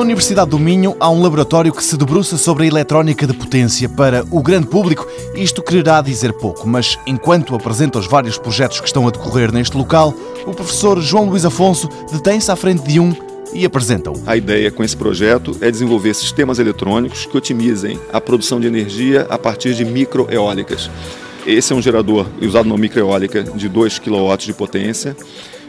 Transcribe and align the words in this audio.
Universidade 0.00 0.50
do 0.50 0.58
Minho 0.58 0.96
há 0.98 1.10
um 1.10 1.22
laboratório 1.22 1.72
que 1.72 1.84
se 1.84 1.96
debruça 1.96 2.36
sobre 2.38 2.64
a 2.64 2.66
eletrónica 2.66 3.26
de 3.26 3.34
potência. 3.34 3.88
Para 3.88 4.24
o 4.30 4.42
grande 4.42 4.66
público, 4.66 5.06
isto 5.34 5.62
quererá 5.62 6.00
dizer 6.00 6.32
pouco, 6.32 6.66
mas 6.66 6.98
enquanto 7.06 7.54
apresenta 7.54 7.98
os 7.98 8.06
vários 8.06 8.38
projetos 8.38 8.80
que 8.80 8.86
estão 8.86 9.06
a 9.06 9.10
decorrer 9.10 9.52
neste 9.52 9.76
local, 9.76 10.14
o 10.46 10.54
professor 10.54 11.00
João 11.00 11.26
Luís 11.26 11.44
Afonso 11.44 11.88
detém-se 12.10 12.50
à 12.50 12.56
frente 12.56 12.82
de 12.82 12.98
um 12.98 13.14
e 13.52 13.64
apresenta-o. 13.64 14.14
A 14.26 14.36
ideia 14.36 14.70
com 14.70 14.82
esse 14.82 14.96
projeto 14.96 15.56
é 15.60 15.70
desenvolver 15.70 16.14
sistemas 16.14 16.58
eletrônicos 16.58 17.26
que 17.26 17.36
otimizem 17.36 18.00
a 18.12 18.20
produção 18.20 18.58
de 18.58 18.66
energia 18.66 19.26
a 19.28 19.38
partir 19.38 19.74
de 19.74 19.84
microeólicas. 19.84 20.90
Esse 21.46 21.72
é 21.72 21.76
um 21.76 21.82
gerador 21.82 22.26
usado 22.40 22.68
numa 22.68 22.78
microeólica 22.78 23.42
de 23.42 23.68
2 23.68 23.98
kW 23.98 24.36
de 24.38 24.52
potência 24.52 25.16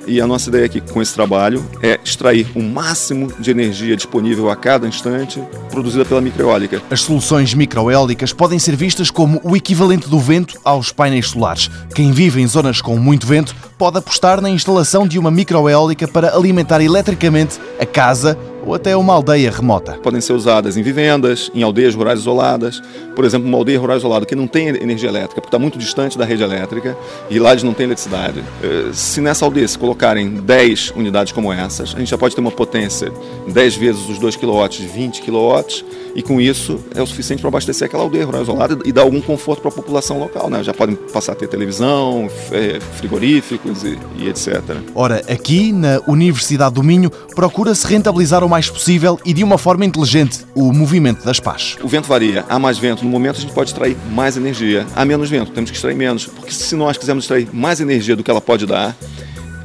e 0.07 0.21
a 0.21 0.27
nossa 0.27 0.49
ideia 0.49 0.65
aqui 0.65 0.81
com 0.81 1.01
esse 1.01 1.13
trabalho 1.13 1.63
é 1.81 1.99
extrair 2.03 2.47
o 2.55 2.61
máximo 2.61 3.31
de 3.39 3.51
energia 3.51 3.95
disponível 3.95 4.49
a 4.49 4.55
cada 4.55 4.87
instante 4.87 5.41
produzida 5.69 6.05
pela 6.05 6.21
microeólica. 6.21 6.81
As 6.89 7.01
soluções 7.01 7.53
microeólicas 7.53 8.33
podem 8.33 8.59
ser 8.59 8.75
vistas 8.75 9.09
como 9.09 9.39
o 9.43 9.55
equivalente 9.55 10.09
do 10.09 10.19
vento 10.19 10.59
aos 10.63 10.91
painéis 10.91 11.27
solares. 11.27 11.69
Quem 11.95 12.11
vive 12.11 12.41
em 12.41 12.47
zonas 12.47 12.81
com 12.81 12.97
muito 12.97 13.25
vento 13.25 13.55
pode 13.77 13.97
apostar 13.97 14.41
na 14.41 14.49
instalação 14.49 15.07
de 15.07 15.17
uma 15.19 15.31
microeólica 15.31 16.07
para 16.07 16.35
alimentar 16.35 16.81
eletricamente 16.81 17.59
a 17.79 17.85
casa 17.85 18.37
ou 18.65 18.73
até 18.73 18.95
uma 18.95 19.13
aldeia 19.13 19.51
remota. 19.51 19.93
Podem 20.01 20.21
ser 20.21 20.33
usadas 20.33 20.77
em 20.77 20.81
vivendas, 20.81 21.51
em 21.53 21.63
aldeias 21.63 21.95
rurais 21.95 22.19
isoladas. 22.19 22.81
Por 23.15 23.25
exemplo, 23.25 23.47
uma 23.47 23.57
aldeia 23.57 23.79
rural 23.79 23.97
isolada 23.97 24.25
que 24.25 24.35
não 24.35 24.47
tem 24.47 24.67
energia 24.67 25.09
elétrica, 25.09 25.35
porque 25.35 25.47
está 25.47 25.59
muito 25.59 25.77
distante 25.77 26.17
da 26.17 26.25
rede 26.25 26.43
elétrica 26.43 26.97
e 27.29 27.39
lá 27.39 27.51
eles 27.51 27.63
não 27.63 27.73
têm 27.73 27.85
eletricidade. 27.85 28.43
Eh, 28.63 28.89
se 28.93 29.21
nessa 29.21 29.45
aldeia 29.45 29.67
se 29.67 29.77
colocarem 29.77 30.29
10 30.29 30.93
unidades 30.95 31.33
como 31.33 31.51
essas, 31.51 31.93
a 31.95 31.99
gente 31.99 32.09
já 32.09 32.17
pode 32.17 32.35
ter 32.35 32.41
uma 32.41 32.51
potência 32.51 33.11
10 33.47 33.75
vezes 33.75 34.09
os 34.09 34.17
2 34.17 34.35
kW, 34.35 34.67
20 34.93 35.21
kW, 35.21 35.85
e 36.15 36.21
com 36.21 36.39
isso 36.39 36.79
é 36.95 37.01
o 37.01 37.07
suficiente 37.07 37.39
para 37.39 37.49
abastecer 37.49 37.87
aquela 37.87 38.03
aldeia 38.03 38.25
rural 38.25 38.43
isolada 38.43 38.79
e 38.85 38.91
dar 38.91 39.01
algum 39.01 39.21
conforto 39.21 39.61
para 39.61 39.69
a 39.69 39.73
população 39.73 40.19
local. 40.19 40.49
Né? 40.49 40.63
Já 40.63 40.73
podem 40.73 40.95
passar 40.95 41.33
a 41.33 41.35
ter 41.35 41.47
televisão, 41.47 42.29
eh, 42.51 42.79
frigoríficos 42.97 43.83
e, 43.83 43.97
e 44.17 44.29
etc. 44.29 44.61
Ora, 44.95 45.23
aqui 45.27 45.71
na 45.71 46.01
Universidade 46.07 46.75
do 46.75 46.83
Minho 46.83 47.09
procura-se 47.35 47.87
rentabilizar 47.87 48.43
o 48.43 48.49
mais 48.53 48.69
possível 48.69 49.19
e 49.25 49.33
de 49.33 49.43
uma 49.43 49.57
forma 49.57 49.83
inteligente 49.83 50.45
o 50.53 50.71
movimento 50.71 51.25
das 51.25 51.39
pás. 51.39 51.75
O 51.81 51.87
vento 51.87 52.07
varia. 52.07 52.45
Há 52.47 52.59
mais 52.59 52.77
vento 52.77 53.03
no 53.03 53.09
momento, 53.09 53.37
a 53.37 53.41
gente 53.41 53.51
pode 53.51 53.71
extrair 53.71 53.97
mais 54.11 54.37
energia. 54.37 54.85
Há 54.95 55.03
menos 55.03 55.27
vento, 55.27 55.51
temos 55.51 55.71
que 55.71 55.75
extrair 55.75 55.95
menos. 55.95 56.27
Porque 56.27 56.51
se 56.51 56.75
nós 56.75 56.95
quisermos 56.95 57.23
extrair 57.23 57.49
mais 57.51 57.81
energia 57.81 58.15
do 58.15 58.23
que 58.23 58.29
ela 58.29 58.39
pode 58.39 58.67
dar, 58.67 58.95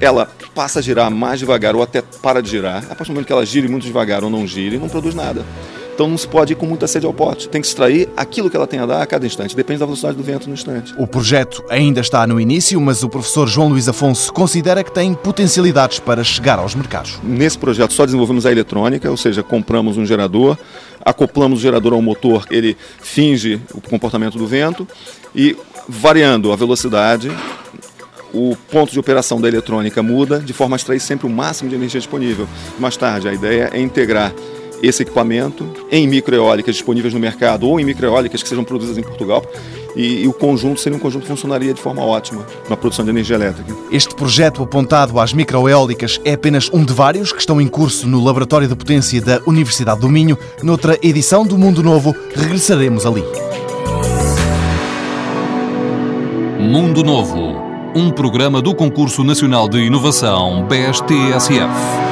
ela 0.00 0.26
passa 0.54 0.78
a 0.78 0.82
girar 0.82 1.10
mais 1.10 1.38
devagar 1.38 1.76
ou 1.76 1.82
até 1.82 2.00
para 2.00 2.40
de 2.40 2.48
girar. 2.48 2.78
A 2.90 2.94
partir 2.94 3.08
do 3.08 3.12
momento 3.12 3.26
que 3.26 3.32
ela 3.34 3.44
gire 3.44 3.68
muito 3.68 3.84
devagar 3.84 4.24
ou 4.24 4.30
não 4.30 4.46
gire, 4.46 4.78
não 4.78 4.88
produz 4.88 5.14
nada. 5.14 5.44
Então 5.98 6.06
não 6.06 6.16
se 6.16 6.28
pode 6.28 6.52
ir 6.52 6.56
com 6.56 6.64
muita 6.64 6.86
sede 6.86 7.06
ao 7.06 7.12
pote. 7.12 7.48
Tem 7.48 7.60
que 7.60 7.66
extrair 7.66 8.08
aquilo 8.16 8.48
que 8.48 8.56
ela 8.56 8.68
tem 8.68 8.78
a 8.78 8.86
dar 8.86 9.02
a 9.02 9.06
cada 9.06 9.26
instante. 9.26 9.56
Depende 9.56 9.80
da 9.80 9.84
velocidade 9.84 10.16
do 10.16 10.22
vento 10.22 10.46
no 10.46 10.54
instante. 10.54 10.94
O 10.96 11.08
projeto 11.08 11.64
ainda 11.68 12.00
está 12.00 12.24
no 12.24 12.40
início, 12.40 12.80
mas 12.80 13.02
o 13.02 13.08
professor 13.08 13.48
João 13.48 13.70
Luís 13.70 13.88
Afonso 13.88 14.32
considera 14.32 14.84
que 14.84 14.92
tem 14.92 15.12
potencialidades 15.12 15.98
para 15.98 16.22
chegar 16.22 16.60
aos 16.60 16.76
mercados. 16.76 17.18
Nesse 17.24 17.58
projeto 17.58 17.94
só 17.94 18.04
desenvolvemos 18.04 18.46
a 18.46 18.52
eletrônica, 18.52 19.10
ou 19.10 19.16
seja, 19.16 19.42
compramos 19.42 19.96
um 19.96 20.06
gerador, 20.06 20.56
acoplamos 21.04 21.58
o 21.58 21.62
gerador 21.62 21.92
ao 21.92 22.00
motor, 22.00 22.46
ele 22.48 22.76
finge 23.00 23.60
o 23.74 23.80
comportamento 23.80 24.38
do 24.38 24.46
vento 24.46 24.86
e 25.34 25.56
variando 25.88 26.52
a 26.52 26.54
velocidade, 26.54 27.28
o 28.32 28.56
ponto 28.70 28.92
de 28.92 29.00
operação 29.00 29.40
da 29.40 29.48
eletrônica 29.48 30.00
muda 30.00 30.38
de 30.38 30.52
forma 30.52 30.76
a 30.76 30.78
extrair 30.78 31.00
sempre 31.00 31.26
o 31.26 31.30
máximo 31.30 31.68
de 31.68 31.74
energia 31.74 31.98
disponível. 31.98 32.46
Mais 32.78 32.96
tarde, 32.96 33.28
a 33.28 33.32
ideia 33.32 33.70
é 33.72 33.80
integrar 33.80 34.32
esse 34.82 35.02
equipamento 35.02 35.66
em 35.90 36.06
microeólicas 36.06 36.74
disponíveis 36.74 37.14
no 37.14 37.20
mercado 37.20 37.68
ou 37.68 37.80
em 37.80 37.84
microeólicas 37.84 38.42
que 38.42 38.48
sejam 38.48 38.64
produzidas 38.64 38.98
em 38.98 39.02
Portugal 39.02 39.44
e, 39.96 40.22
e, 40.22 40.28
o 40.28 40.32
conjunto 40.32 40.80
seria 40.80 40.96
um 40.96 41.00
conjunto 41.00 41.22
que 41.22 41.28
funcionaria 41.28 41.74
de 41.74 41.80
forma 41.80 42.04
ótima 42.04 42.46
na 42.68 42.76
produção 42.76 43.04
de 43.04 43.10
energia 43.10 43.34
elétrica. 43.34 43.74
Este 43.90 44.14
projeto 44.14 44.62
apontado 44.62 45.18
às 45.18 45.32
microeólicas 45.32 46.20
é 46.24 46.34
apenas 46.34 46.70
um 46.72 46.84
de 46.84 46.92
vários 46.92 47.32
que 47.32 47.40
estão 47.40 47.60
em 47.60 47.66
curso 47.66 48.06
no 48.06 48.22
Laboratório 48.22 48.68
de 48.68 48.76
Potência 48.76 49.20
da 49.20 49.40
Universidade 49.46 50.00
do 50.00 50.08
Minho. 50.08 50.38
Noutra 50.62 50.96
edição 51.02 51.44
do 51.44 51.58
Mundo 51.58 51.82
Novo, 51.82 52.14
regressaremos 52.34 53.04
ali. 53.04 53.24
Mundo 56.60 57.02
Novo, 57.02 57.56
um 57.94 58.10
programa 58.10 58.60
do 58.60 58.74
Concurso 58.74 59.24
Nacional 59.24 59.68
de 59.68 59.78
Inovação 59.78 60.66
BSTSF. 60.68 62.07